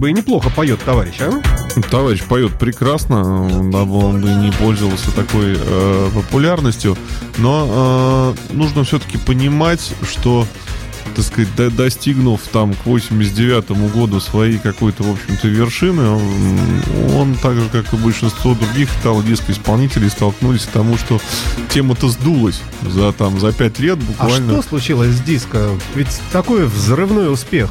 [0.06, 1.40] бы и неплохо поет товарищ, а?
[1.90, 6.96] Товарищ поет прекрасно, он бы не пользовался такой э, популярностью,
[7.38, 10.46] но э, нужно все-таки понимать, что,
[11.16, 16.22] так сказать, до- достигнув там к 89 году своей какой-то, в общем-то, вершины, он,
[17.16, 18.88] он так же, как и большинство других
[19.26, 21.20] диско-исполнителей, столкнулись к тому, что
[21.70, 24.52] тема-то сдулась за, там, за 5 лет А буквально.
[24.52, 25.68] что случилось с диско?
[25.96, 27.70] Ведь такой взрывной успех.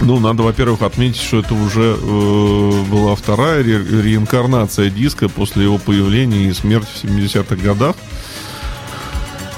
[0.00, 5.78] Ну, надо, во-первых, отметить, что это уже э, была вторая ре- реинкарнация диска после его
[5.78, 7.96] появления и смерти в 70-х годах.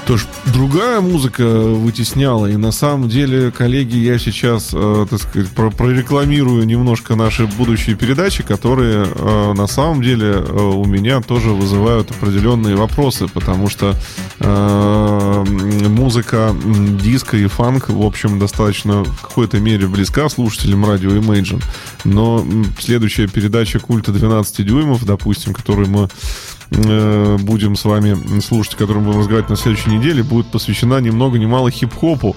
[0.07, 5.49] То есть другая музыка вытесняла, и на самом деле, коллеги, я сейчас, э, так сказать,
[5.49, 11.49] про- прорекламирую немножко наши будущие передачи, которые э, на самом деле э, у меня тоже
[11.49, 13.95] вызывают определенные вопросы, потому что
[14.39, 15.43] э,
[15.89, 16.55] музыка
[17.03, 21.61] диско и фанк, в общем, достаточно в какой-то мере близка слушателям радио Imagine,
[22.05, 22.47] но
[22.79, 26.07] следующая передача культа 12 дюймов, допустим, которую мы
[26.71, 31.09] э, будем с вами слушать, о котором будем разговаривать на следующей неделе, будет посвящена ни
[31.09, 32.35] много ни мало хип-хопу,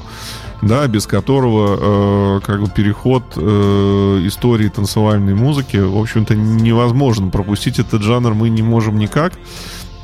[0.62, 7.30] да, без которого э, как бы переход э, истории танцевальной музыки, в общем-то, невозможен.
[7.30, 9.32] Пропустить этот жанр мы не можем никак.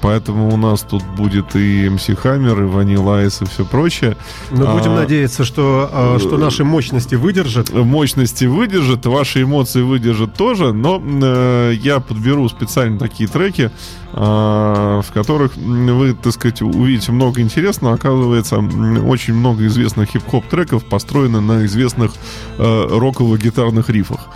[0.07, 4.17] Поэтому у нас тут будет и МС Хаммер, и Ванила Айс, и все прочее.
[4.53, 7.73] Но будем А, надеяться, что, э, что наши мощности выдержат.
[7.73, 13.73] мощности выдержит, ваши эмоции выдержат тоже, но э, я подберу специально такие треки,
[14.13, 17.95] э, в которых вы, так сказать, увидите много интересного.
[17.95, 22.13] Оказывается, очень много известных хип-хоп треков построены на известных
[22.59, 24.29] э, роково-гитарных рифах.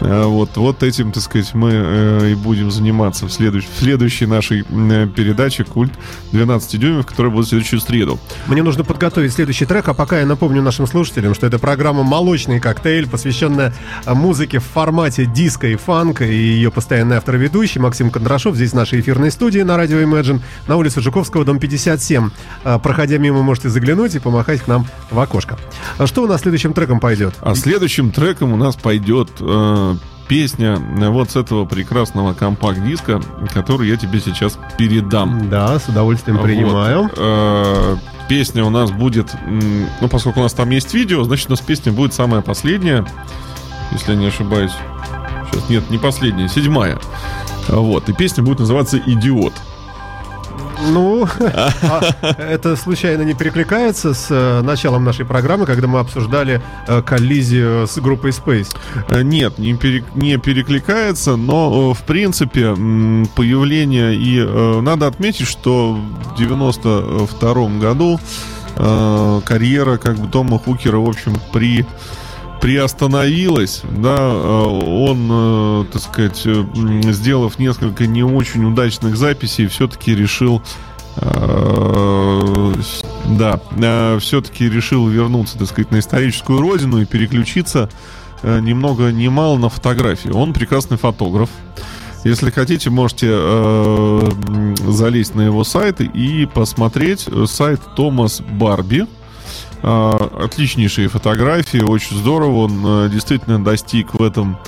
[0.00, 4.26] Э, Вот, вот этим, так сказать, мы э, и будем заниматься в, следующ- в следующей
[4.26, 5.92] нашей э, передаче «Культ
[6.32, 8.18] 12 дюймов», которая будет в следующую среду.
[8.46, 12.60] Мне нужно подготовить следующий трек, а пока я напомню нашим слушателям, что это программа «Молочный
[12.60, 13.74] коктейль», посвященная
[14.04, 18.54] а, музыке в формате диско и фанк, и ее постоянный автор и ведущий Максим Кондрашов
[18.56, 22.30] здесь в нашей эфирной студии на радио Imagine на улице Жуковского, дом 57.
[22.64, 25.58] А, Проходя мимо, можете заглянуть и помахать к нам в окошко.
[25.98, 27.34] А что у нас следующим треком пойдет?
[27.40, 29.87] А следующим треком у нас пойдет э,
[30.28, 30.76] песня
[31.10, 33.20] вот с этого прекрасного компакт-диска,
[33.54, 35.48] который я тебе сейчас передам.
[35.48, 37.10] Да, с удовольствием Вот, принимаю.
[37.16, 37.96] э,
[38.28, 41.92] песня у нас будет, ну, поскольку у нас там есть видео, значит, у нас песня
[41.92, 43.06] будет самая последняя,
[43.92, 44.72] если я не ошибаюсь.
[45.50, 46.98] Сейчас, нет, не последняя, седьмая.
[47.68, 49.54] Вот, и песня будет называться «Идиот».
[50.88, 51.26] Ну,
[52.38, 57.98] это случайно не перекликается с э, началом нашей программы, когда мы обсуждали э, коллизию с
[57.98, 58.74] группой Space?
[59.10, 62.74] Э, Нет, не, пере- не перекликается, но в принципе
[63.34, 64.38] появление и
[64.80, 68.20] надо отметить, что в 92 году
[69.44, 71.84] карьера как бы Тома Хукера, в общем, при
[72.60, 74.64] приостановилась, да, э,
[75.06, 76.64] он, э, так сказать, э,
[77.12, 80.62] сделав несколько не очень удачных записей, все-таки решил
[83.36, 83.60] да,
[84.20, 87.90] все-таки решил вернуться, так сказать, на историческую родину и переключиться
[88.44, 90.28] э, ни много ни мало на фотографии.
[90.28, 91.50] Он прекрасный фотограф.
[92.22, 93.36] Если хотите, можете
[94.86, 99.08] залезть на его сайт и посмотреть сайт Томас Барби.
[99.82, 102.64] Э, отличнейшие фотографии, очень здорово.
[102.64, 104.58] Он э, действительно достиг в этом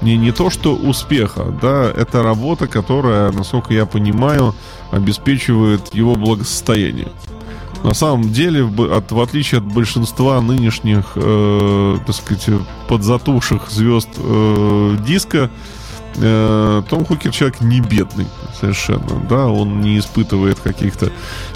[0.00, 4.54] не, не то что успеха, да, это работа, которая, насколько я понимаю,
[4.90, 7.08] обеспечивает его благосостояние.
[7.82, 12.48] На самом деле, от, в отличие от большинства нынешних, э, так сказать,
[12.88, 15.50] подзатухших звезд э, диска,
[16.14, 18.26] Том Хукер человек не бедный
[18.58, 21.10] совершенно, да, он не испытывает каких-то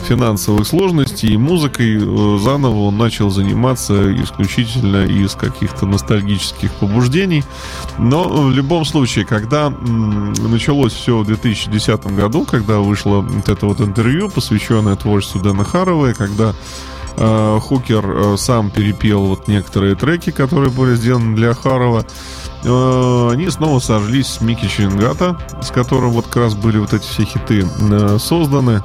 [0.06, 7.44] финансовых сложностей, и музыкой э, заново он начал заниматься исключительно из каких-то ностальгических побуждений,
[7.98, 13.80] но в любом случае, когда началось все в 2010 году, когда вышло вот это вот
[13.80, 16.54] интервью, посвященное творчеству Дэна Харрова, когда
[17.16, 22.04] э, Хукер э, сам перепел вот некоторые треки, которые были сделаны для Харова.
[22.64, 27.06] Э, Они снова сошлись с Микки Чингата, с которым вот как раз были вот эти
[27.06, 28.82] все хиты э, созданы.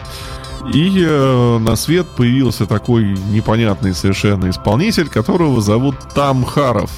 [0.74, 6.92] И э, на свет появился такой непонятный совершенно исполнитель, которого зовут Там Харов.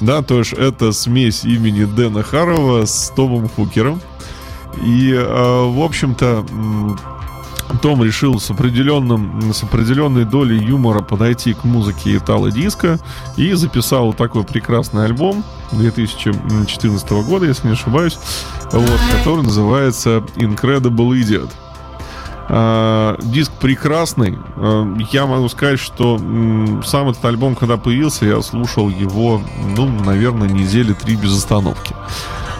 [0.00, 4.00] Да, то есть это смесь имени Дэна Харова с Томом Хукером.
[4.84, 6.44] И, в общем-то,
[7.82, 12.98] том решил с, определенным, с определенной долей юмора подойти к музыке итало диска
[13.36, 18.18] и записал такой прекрасный альбом 2014 года, если не ошибаюсь,
[18.72, 21.50] вот, который называется Incredible Idiot.
[22.48, 24.38] А, диск прекрасный.
[24.56, 26.18] А, я могу сказать, что
[26.84, 29.42] сам этот альбом, когда появился, я слушал его,
[29.76, 31.94] ну, наверное, недели три без остановки.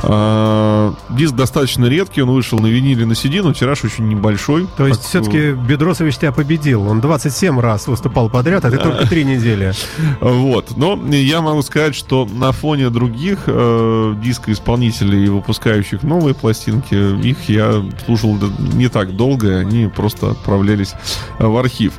[0.02, 4.66] А, диск достаточно редкий, он вышел на виниле на CD, но тираж очень небольшой.
[4.76, 6.86] То есть Так, все-таки Бедросович тебя победил.
[6.88, 9.72] Он 27 раз выступал подряд, а ты только три недели.
[10.20, 10.76] Вот.
[10.76, 17.84] Но я могу сказать, что на фоне других э, дискоисполнителей, выпускающих новые пластинки, их я
[18.04, 18.36] слушал
[18.74, 20.94] не так долго, они просто отправлялись
[21.38, 21.94] в архив.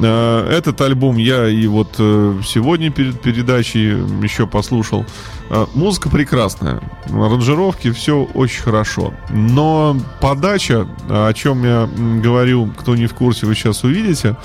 [0.00, 3.88] Э, Этот альбом я и вот э, сегодня перед передачей
[4.22, 5.04] еще послушал.
[5.50, 9.12] Э, Музыка прекрасная, аранжировки, все очень хорошо.
[9.30, 11.88] Но подача, о чем я
[12.22, 14.36] говорю, кто не в курсе, вы сейчас увидите,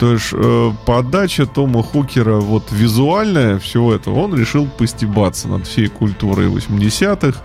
[0.00, 5.88] то есть э, подача Тома Хукера, вот визуальная всего этого, он решил постебаться над всей
[5.88, 7.38] культурой 80-х.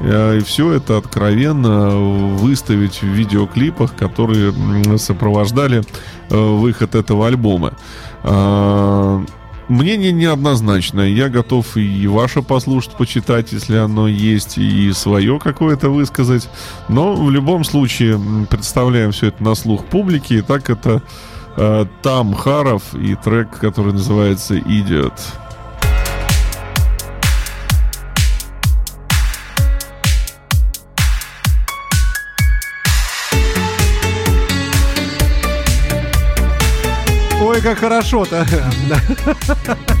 [0.00, 1.90] э, и все это откровенно
[2.36, 4.52] выставить в видеоклипах, которые
[4.98, 5.84] сопровождали
[6.30, 7.74] э, выход этого альбома.
[8.24, 9.24] А,
[9.70, 11.06] Мнение неоднозначное.
[11.06, 16.48] Я готов и ваше послушать, почитать, если оно есть, и свое какое-то высказать.
[16.88, 20.34] Но в любом случае представляем все это на слух публики.
[20.34, 21.00] И так это э,
[22.02, 25.12] Там Харов и трек, который называется «Идиот».
[37.42, 38.46] Ой, как хорошо-то.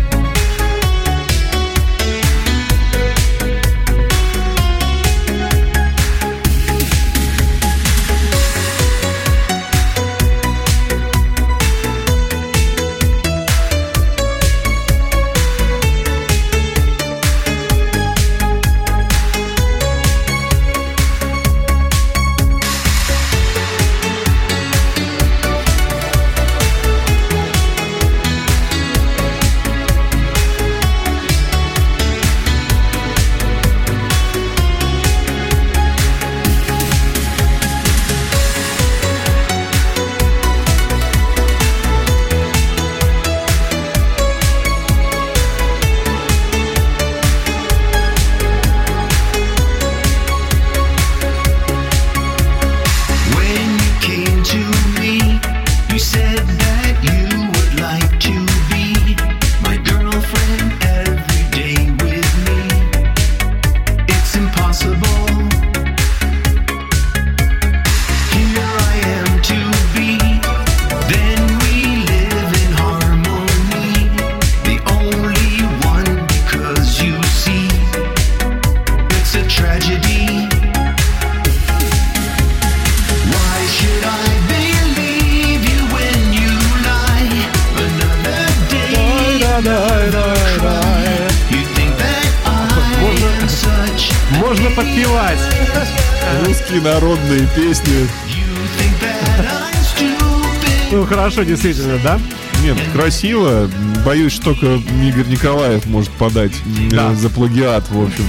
[101.40, 102.18] хорошо, действительно, да?
[102.62, 103.70] Нет, красиво.
[104.04, 104.66] Боюсь, что только
[105.02, 107.14] Игорь Николаев может подать м, Да.
[107.14, 108.24] за плагиат, в общем.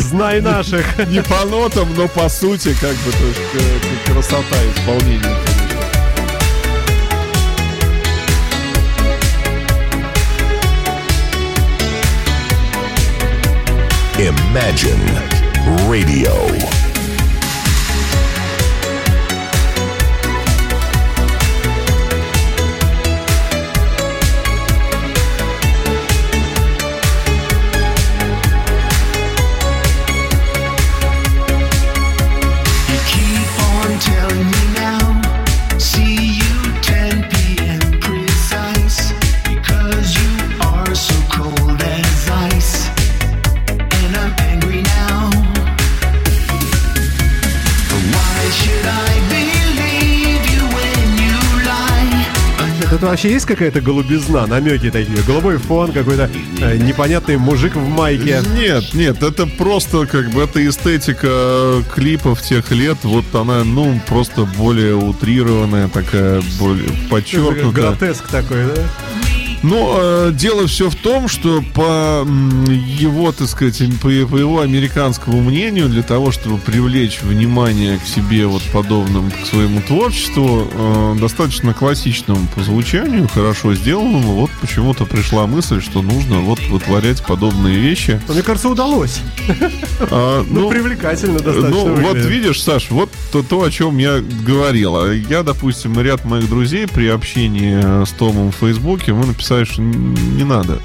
[0.00, 0.84] Знай наших.
[1.08, 5.36] Не по нотам, но по сути, как бы, то есть, э, красота исполнения.
[14.18, 15.00] Imagine
[15.88, 16.89] Radio.
[53.10, 55.22] Вообще есть какая-то голубизна, намеки такие?
[55.22, 56.30] Голубой фон, какой-то
[56.60, 58.42] э, непонятный мужик в майке.
[58.54, 62.98] Нет, нет, это просто как бы это эстетика э, клипов тех лет.
[63.02, 67.72] Вот она, ну, просто более утрированная, такая, более подчеркнутая.
[67.72, 68.82] Гротеск такой, да?
[69.62, 72.26] Но э, дело все в том, что по
[72.66, 78.46] его, так сказать, по, по его американскому мнению, для того, чтобы привлечь внимание к себе
[78.46, 85.46] вот подобным к своему творчеству, э, достаточно классичному по звучанию, хорошо сделанному, вот почему-то пришла
[85.46, 88.20] мысль, что нужно вот вытворять подобные вещи.
[88.28, 89.20] Но, мне кажется, удалось.
[90.10, 91.68] А, Ну, привлекательно достаточно.
[91.68, 92.30] ну, вот выглядит.
[92.30, 94.96] видишь, Саш, вот то, то, о чем я говорил.
[94.96, 99.49] А Я, допустим, ряд моих друзей при общении э, с Томом в Фейсбуке, мы написали,
[99.78, 100.78] н- не надо.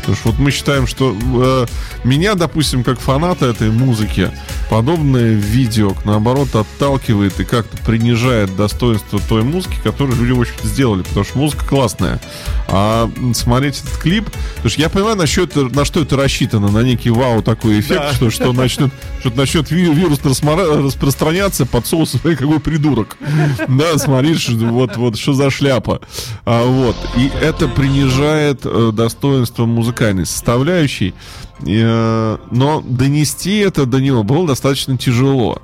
[0.00, 1.66] Потому что вот мы считаем, что э,
[2.04, 4.30] меня, допустим, как фаната этой музыки,
[4.68, 11.02] подобное видео, наоборот, отталкивает и как-то принижает достоинство той музыки, которую люди, в общем сделали.
[11.02, 12.20] Потому что музыка классная.
[12.68, 14.28] А смотреть этот клип...
[14.56, 16.68] Потому что я понимаю, на, счет, на что это рассчитано.
[16.68, 18.12] На некий вау такой эффект, Да.
[18.14, 18.90] что, что начнет,
[19.20, 23.16] что начнет ви- вирус распространяться под соусом, «Эй, какой придурок.
[23.68, 26.00] Да, смотришь, вот, вот что за шляпа.
[26.44, 26.96] А, вот.
[27.16, 31.14] И это принижает э, достоинство музыкальной составляющей.
[31.66, 35.60] Э, но донести это до него было достаточно тяжело.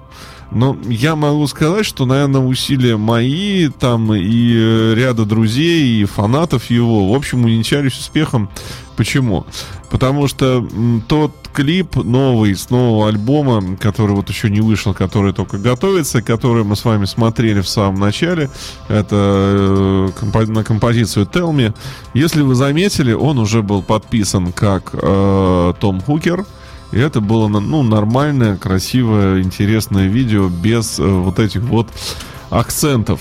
[0.52, 6.70] Но я могу сказать, что, наверное, усилия мои, там, и э, ряда друзей, и фанатов
[6.70, 8.48] его, в общем, увенчались успехом.
[8.96, 9.46] Почему?
[9.90, 10.66] Потому что
[11.08, 16.64] тот клип новый, с нового альбома, который вот еще не вышел, который только готовится, который
[16.64, 18.50] мы с вами смотрели в самом начале,
[18.88, 21.74] это э, на композицию Tell Me.
[22.12, 26.44] Если вы заметили, он уже был подписан как э, Том Хукер,
[26.92, 31.88] и это было ну, нормальное, красивое, интересное видео без э, вот этих вот
[32.50, 33.20] акцентов.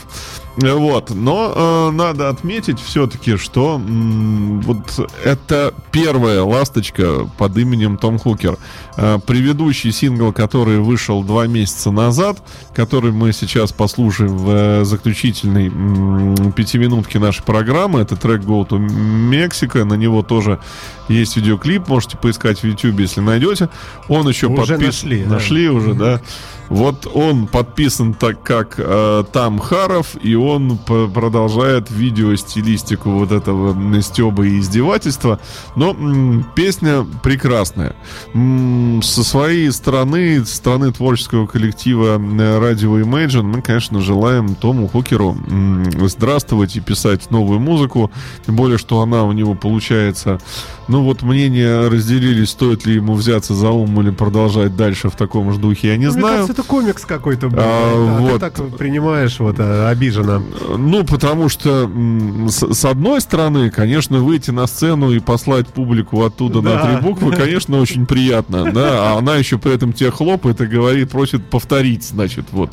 [0.57, 4.77] Вот, но э, надо отметить все-таки, что м, вот
[5.23, 8.57] это первая ласточка под именем Том Хукер.
[8.95, 12.41] Э, предыдущий сингл, который вышел два месяца назад,
[12.73, 18.79] который мы сейчас послушаем в э, заключительной м, пятиминутке нашей программы, это трек Go to
[18.79, 20.59] Mexico, на него тоже
[21.09, 23.69] есть видеоклип, можете поискать в YouTube, если найдете.
[24.07, 24.85] Он еще подписан.
[24.85, 25.29] нашли, да.
[25.35, 26.21] Нашли уже, да.
[26.67, 30.44] Вот он подписан так, как э, Там Харов, и он
[30.85, 35.39] п- продолжает видео стилистику вот этого стеба и издевательства.
[35.75, 37.95] Но м, песня прекрасная.
[38.33, 45.35] М, со своей стороны, стороны творческого коллектива э, радио Imagine, мы, конечно, желаем Тому Хукеру
[45.47, 48.11] м, здравствовать и писать новую музыку.
[48.45, 50.39] Тем более, что она у него получается
[50.87, 55.51] ну вот мнения разделились, стоит ли ему взяться за ум или продолжать дальше в таком
[55.51, 56.35] же духе, я не Ну, Мне знаю.
[56.41, 57.57] кажется, это комикс какой-то был.
[57.59, 58.33] А, А вот.
[58.33, 60.34] Ты так принимаешь вот а, обиженно.
[60.77, 61.89] Ну, потому что,
[62.49, 66.85] с, одной стороны, конечно, выйти на сцену и послать публику оттуда на Да.
[66.85, 71.11] три буквы, конечно, очень приятно, да, а она еще при этом тебя хлопает и говорит,
[71.11, 72.71] просит повторить, значит, вот.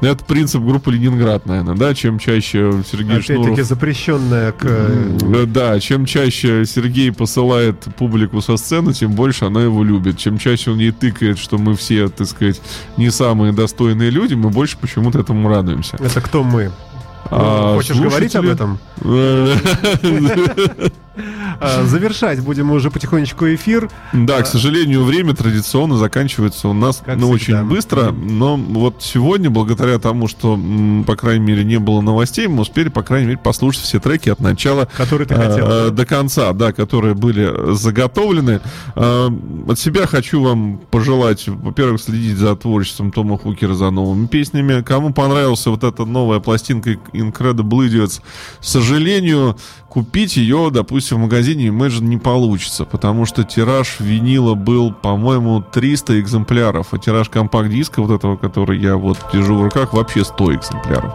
[0.00, 3.60] Это принцип группы Ленинград, наверное, да, чем чаще Сергей Опять-таки Шнуров...
[3.66, 4.64] запрещенная к...
[4.64, 10.18] э, Да, чем чаще Сергей посылает публику со сцены, тем больше она его любит.
[10.18, 12.60] Чем чаще он ей тыкает, что мы все, так сказать,
[12.96, 15.96] не самые достойные люди, мы больше почему-то этому радуемся.
[16.00, 16.70] Это кто мы?
[17.30, 18.78] А Ну, Хочешь говорить об этом?
[21.60, 23.90] А, Завершать будем уже потихонечку эфир.
[24.12, 27.60] Да, к сожалению, время традиционно заканчивается у нас Как ну, всегда.
[27.60, 28.10] очень быстро.
[28.12, 30.58] Но вот сегодня, благодаря тому, что,
[31.06, 34.40] по крайней мере, не было новостей, мы успели, по крайней мере, послушать все треки от
[34.40, 38.60] начала Который ты э, хотел, э, до конца, да, которые были заготовлены.
[38.94, 39.28] Э,
[39.68, 44.82] От себя хочу вам пожелать, во-первых, следить за творчеством Тома Хукера, за новыми песнями.
[44.82, 48.20] Кому понравилась вот эта новая пластинка Incredible Idiots,
[48.60, 49.56] к сожалению,
[49.88, 56.20] купить ее, допустим, в магазине Imagine не получится, потому что тираж винила был, по-моему, 300
[56.20, 61.14] экземпляров, а тираж компакт-диска вот этого, который я вот держу в руках, вообще 100 экземпляров.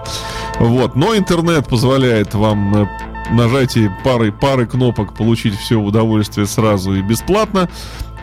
[0.59, 2.87] Вот, но интернет позволяет вам э,
[3.31, 7.69] нажатие пары, пары кнопок получить все удовольствие сразу и бесплатно.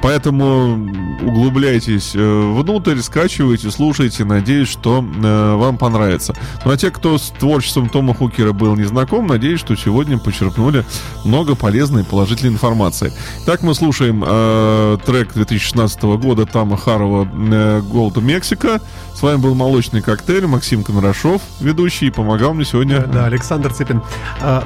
[0.03, 0.89] Поэтому
[1.23, 4.25] углубляйтесь э, внутрь, скачивайте, слушайте.
[4.25, 6.35] Надеюсь, что э, вам понравится.
[6.65, 10.85] Ну а те, кто с творчеством Тома Хукера был не знаком, надеюсь, что сегодня почерпнули
[11.25, 13.13] много полезной и положительной информации.
[13.45, 18.81] Так мы слушаем э, трек 2016 года Тама Харова э, «Go to Mexico».
[19.15, 24.01] С вами был «Молочный коктейль», Максим Конрашов, ведущий, и помогал мне сегодня Да, Александр Цыпин.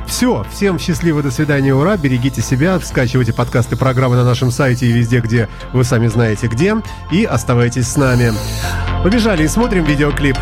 [0.07, 4.93] все, всем счастливо, до свидания, ура, берегите себя, скачивайте подкасты программы на нашем сайте и
[4.93, 6.77] везде, где вы сами знаете где,
[7.11, 8.33] и оставайтесь с нами.
[9.03, 10.37] Побежали и смотрим видеоклип.